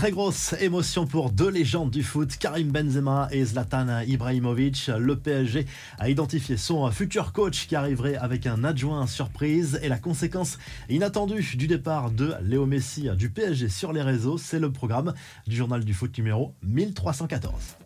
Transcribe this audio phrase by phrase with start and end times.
[0.00, 4.90] Très grosse émotion pour deux légendes du foot, Karim Benzema et Zlatan Ibrahimovic.
[4.98, 5.66] Le PSG
[5.98, 10.58] a identifié son futur coach qui arriverait avec un adjoint surprise et la conséquence
[10.88, 15.12] inattendue du départ de Léo Messi du PSG sur les réseaux, c'est le programme
[15.46, 17.79] du journal du foot numéro 1314.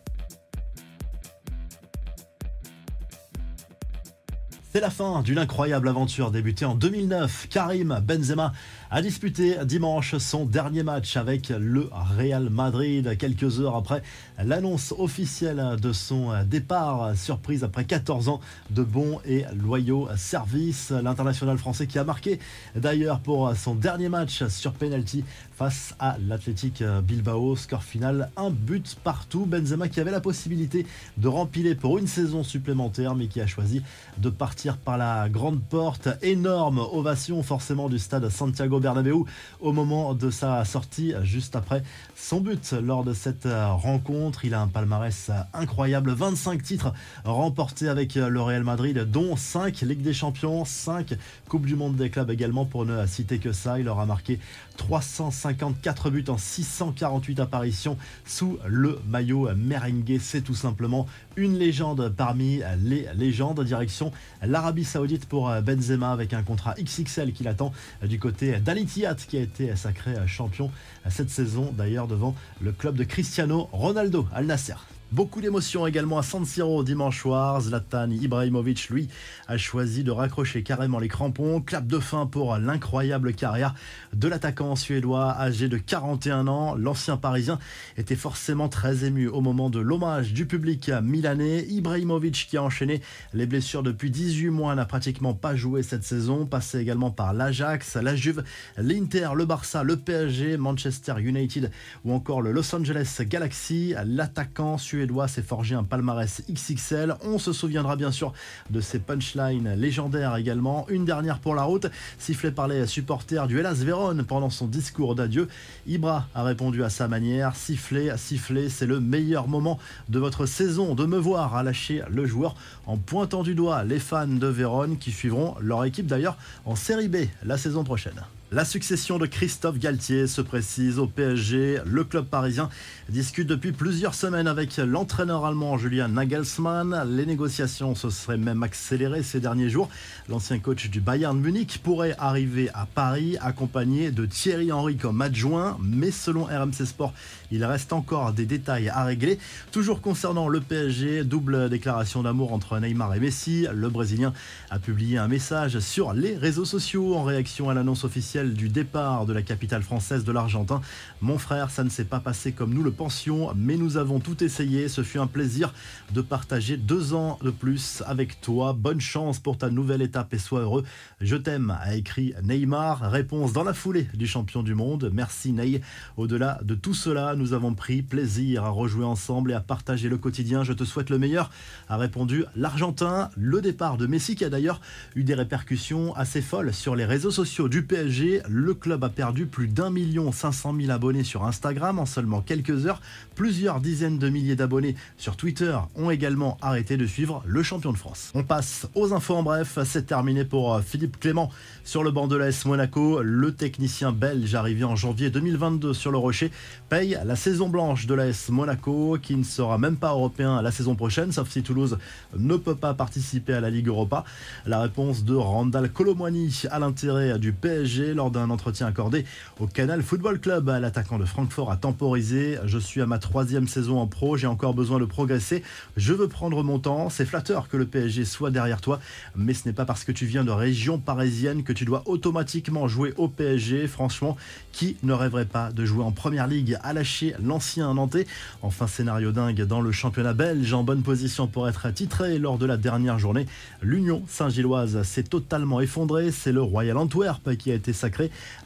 [4.75, 7.47] C'est la fin d'une incroyable aventure débutée en 2009.
[7.49, 8.51] Karim Benzema
[8.91, 14.03] a disputé dimanche son dernier match avec le Real Madrid quelques heures après
[14.37, 17.15] l'annonce officielle de son départ.
[17.15, 20.91] Surprise après 14 ans de bons et loyaux services.
[20.91, 22.37] L'international français qui a marqué
[22.75, 25.23] d'ailleurs pour son dernier match sur penalty
[25.55, 27.55] face à l'Athletic Bilbao.
[27.55, 29.45] Score final, un but partout.
[29.45, 30.85] Benzema qui avait la possibilité
[31.15, 33.81] de rempiler pour une saison supplémentaire mais qui a choisi
[34.17, 36.09] de partir par la grande porte.
[36.23, 39.25] Énorme ovation forcément du stade Santiago Bernabéu
[39.61, 41.83] au moment de sa sortie, juste après
[42.15, 44.43] son but lors de cette rencontre.
[44.45, 50.01] Il a un palmarès incroyable, 25 titres remportés avec le Real Madrid, dont 5 Ligue
[50.01, 51.15] des Champions, 5
[51.47, 53.79] Coupe du Monde des clubs également, pour ne citer que ça.
[53.79, 54.39] Il aura marqué
[54.77, 60.17] 354 buts en 648 apparitions sous le maillot merengue.
[60.19, 63.63] C'est tout simplement une légende parmi les légendes.
[63.63, 64.11] Direction
[64.55, 68.85] l'Arabie Saoudite pour euh, Benzema avec un contrat XXL qui l'attend euh, du côté d'Al
[68.85, 70.71] qui a été sacré euh, champion
[71.09, 74.75] cette saison d'ailleurs devant le club de Cristiano Ronaldo Al Nasser.
[75.15, 77.61] Beaucoup d'émotions également à San Siro dimanche soir.
[77.61, 79.07] Zlatan Ibrahimovic, lui,
[79.47, 81.61] a choisi de raccrocher carrément les crampons.
[81.61, 83.75] Clap de fin pour l'incroyable carrière
[84.11, 86.75] de l'attaquant suédois âgé de 41 ans.
[86.75, 87.59] L'ancien parisien
[87.95, 91.65] était forcément très ému au moment de l'hommage du public milanais.
[91.69, 92.99] Ibrahimovic, qui a enchaîné
[93.33, 96.45] les blessures depuis 18 mois, n'a pratiquement pas joué cette saison.
[96.45, 98.43] Passé également par l'Ajax, la Juve,
[98.75, 101.71] l'Inter, le Barça, le PSG, Manchester United
[102.03, 103.93] ou encore le Los Angeles Galaxy.
[104.05, 107.15] L'attaquant suédois suédois s'est forgé un palmarès XXL.
[107.23, 108.33] On se souviendra bien sûr
[108.71, 110.87] de ses punchlines légendaires également.
[110.89, 111.85] Une dernière pour la route,
[112.17, 115.47] sifflée par les supporters du Hellas Vérone pendant son discours d'adieu.
[115.85, 119.77] Ibra a répondu à sa manière siffler, siffler, c'est le meilleur moment
[120.09, 122.55] de votre saison de me voir, à lâcher le joueur
[122.87, 127.09] en pointant du doigt les fans de Vérone qui suivront leur équipe d'ailleurs en Série
[127.09, 128.19] B la saison prochaine.
[128.55, 131.79] La succession de Christophe Galtier se précise au PSG.
[131.85, 132.69] Le club parisien
[133.09, 137.03] discute depuis plusieurs semaines avec l'entraîneur allemand Julian Nagelsmann.
[137.17, 139.89] Les négociations se seraient même accélérées ces derniers jours.
[140.29, 145.77] L'ancien coach du Bayern Munich pourrait arriver à Paris accompagné de Thierry Henry comme adjoint,
[145.81, 147.13] mais selon RMC Sport,
[147.51, 149.37] il reste encore des détails à régler.
[149.73, 153.67] Toujours concernant le PSG, double déclaration d'amour entre Neymar et Messi.
[153.73, 154.31] Le Brésilien
[154.69, 159.25] a publié un message sur les réseaux sociaux en réaction à l'annonce officielle du départ
[159.25, 160.81] de la capitale française de l'Argentin.
[161.21, 164.43] Mon frère, ça ne s'est pas passé comme nous le pensions, mais nous avons tout
[164.43, 164.87] essayé.
[164.87, 165.73] Ce fut un plaisir
[166.13, 168.73] de partager deux ans de plus avec toi.
[168.73, 170.83] Bonne chance pour ta nouvelle étape et sois heureux.
[171.21, 173.11] Je t'aime, a écrit Neymar.
[173.11, 175.09] Réponse dans la foulée du champion du monde.
[175.13, 175.81] Merci Ney.
[176.17, 180.17] Au-delà de tout cela, nous avons pris plaisir à rejouer ensemble et à partager le
[180.17, 180.63] quotidien.
[180.63, 181.49] Je te souhaite le meilleur,
[181.89, 183.29] a répondu l'Argentin.
[183.35, 184.81] Le départ de Messi qui a d'ailleurs
[185.15, 189.45] eu des répercussions assez folles sur les réseaux sociaux du PSG le club a perdu
[189.45, 193.01] plus d'un million cinq cent mille abonnés sur Instagram en seulement quelques heures.
[193.35, 197.97] Plusieurs dizaines de milliers d'abonnés sur Twitter ont également arrêté de suivre le champion de
[197.97, 198.31] France.
[198.33, 199.79] On passe aux infos en bref.
[199.85, 201.51] C'est terminé pour euh, Philippe Clément
[201.83, 203.21] sur le banc de l'AS Monaco.
[203.21, 206.51] Le technicien belge arrivé en janvier 2022 sur le Rocher
[206.89, 210.95] paye la saison blanche de l'AS Monaco qui ne sera même pas européen la saison
[210.95, 211.97] prochaine, sauf si Toulouse
[212.35, 214.23] ne peut pas participer à la Ligue Europa.
[214.65, 219.25] La réponse de Randall Colomwani à l'intérêt du PSG lors d'un entretien accordé
[219.59, 220.69] au Canal Football Club.
[220.69, 222.57] L'attaquant de Francfort a temporisé.
[222.65, 225.61] Je suis à ma troisième saison en pro, j'ai encore besoin de progresser.
[225.97, 227.09] Je veux prendre mon temps.
[227.09, 228.99] C'est flatteur que le PSG soit derrière toi,
[229.35, 232.87] mais ce n'est pas parce que tu viens de région parisienne que tu dois automatiquement
[232.87, 233.87] jouer au PSG.
[233.87, 234.37] Franchement,
[234.71, 238.25] qui ne rêverait pas de jouer en première ligue à lâcher l'ancien Nantais?
[238.61, 242.65] Enfin, scénario dingue dans le championnat belge, en bonne position pour être titré lors de
[242.65, 243.45] la dernière journée.
[243.81, 246.31] L'Union Saint-Gilloise s'est totalement effondrée.
[246.31, 247.93] C'est le Royal Antwerp qui a été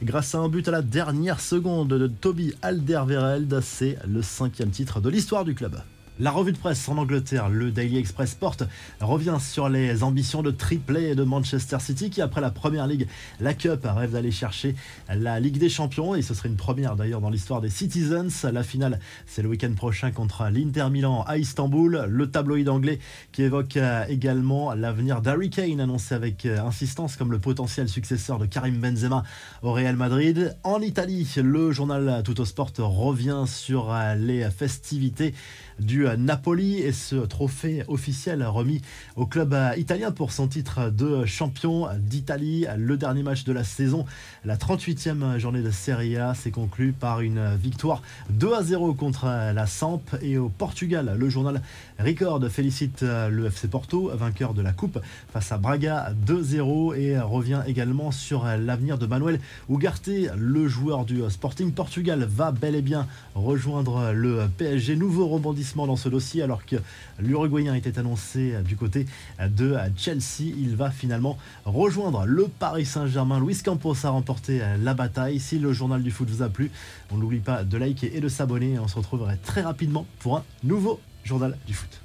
[0.02, 3.60] grâce à un but à la dernière seconde de Toby Alderweireld.
[3.60, 5.80] C'est le cinquième titre de l'histoire du club.
[6.20, 8.56] La revue de presse en Angleterre, le Daily Express Sport,
[9.00, 13.08] revient sur les ambitions de triplé de Manchester City qui, après la première ligue,
[13.40, 14.74] la Cup, rêve d'aller chercher
[15.08, 18.44] la Ligue des Champions et ce serait une première d'ailleurs dans l'histoire des Citizens.
[18.52, 22.04] La finale, c'est le week-end prochain contre l'Inter Milan à Istanbul.
[22.06, 22.98] Le tabloïd anglais
[23.32, 28.38] qui évoque euh, également l'avenir d'Harry Kane, annoncé avec euh, insistance comme le potentiel successeur
[28.38, 29.22] de Karim Benzema
[29.62, 30.54] au Real Madrid.
[30.64, 35.32] En Italie, le journal Tutto Sport revient sur euh, les festivités
[35.80, 38.82] du Napoli et ce trophée officiel remis
[39.16, 42.66] au club italien pour son titre de champion d'Italie.
[42.76, 44.04] Le dernier match de la saison,
[44.44, 49.26] la 38e journée de Serie A, s'est conclue par une victoire 2 à 0 contre
[49.26, 51.16] la Samp et au Portugal.
[51.18, 51.62] Le journal
[51.98, 54.98] Record félicite le FC Porto, vainqueur de la Coupe
[55.32, 61.22] face à Braga 2-0 et revient également sur l'avenir de Manuel Ugarte, le joueur du
[61.28, 64.96] Sporting Portugal va bel et bien rejoindre le PSG.
[64.96, 66.76] Nouveau rebondissement dans ce dossier alors que
[67.18, 69.06] l'Uruguayen était annoncé du côté
[69.40, 70.52] de Chelsea.
[70.56, 73.40] Il va finalement rejoindre le Paris Saint-Germain.
[73.40, 75.40] Luis Campos a remporté la bataille.
[75.40, 76.70] Si le journal du foot vous a plu,
[77.10, 78.78] on n'oublie pas de liker et de s'abonner.
[78.78, 81.98] On se retrouverait très rapidement pour un nouveau journal du foot.